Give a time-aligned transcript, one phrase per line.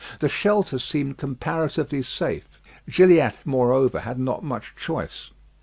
[0.19, 2.59] The shelter seemed comparatively safe.
[2.89, 5.29] Gilliatt, moreover, had not much choice.